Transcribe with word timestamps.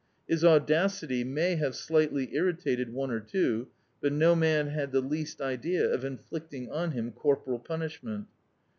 His 0.27 0.43
audacity 0.43 1.23
may 1.23 1.57
have 1.57 1.75
slightly 1.75 2.33
irritated 2.33 2.91
one 2.91 3.11
or 3.11 3.19
two, 3.19 3.67
but 4.01 4.11
no 4.11 4.35
man 4.35 4.65
had 4.69 4.91
the 4.91 4.99
least 4.99 5.39
idea 5.39 5.93
of 5.93 6.03
inflicting 6.03 6.71
on 6.71 6.93
him 6.93 7.11
cor^ 7.11 7.37
poral 7.39 7.63
punishment. 7.63 8.25